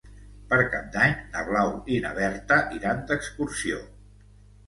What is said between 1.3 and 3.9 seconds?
na Blau i na Berta iran d'excursió.